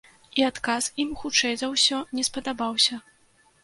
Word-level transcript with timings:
І 0.39 0.45
адказ 0.51 0.87
ім, 1.03 1.13
хутчэй 1.21 1.55
за 1.61 1.71
ўсё, 1.77 2.03
не 2.19 2.29
спадабаўся. 2.33 3.05